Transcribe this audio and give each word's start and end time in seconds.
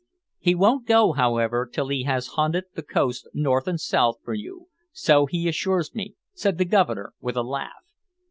"He 0.39 0.55
won't 0.55 0.87
go, 0.87 1.11
however, 1.11 1.69
till 1.71 1.89
he 1.89 2.05
has 2.05 2.29
hunted 2.33 2.63
the 2.73 2.81
coast 2.81 3.29
north 3.35 3.67
and 3.67 3.79
south 3.79 4.15
for 4.25 4.33
you, 4.33 4.67
so 4.91 5.27
he 5.27 5.47
assures 5.47 5.93
me," 5.93 6.15
said 6.33 6.57
the 6.57 6.65
Governor, 6.65 7.13
with 7.21 7.37
a 7.37 7.43
laugh. 7.43 7.83